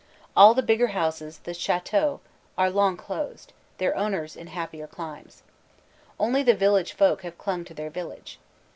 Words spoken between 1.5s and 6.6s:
Chateaux are long closed, their owners in happier climes. Only the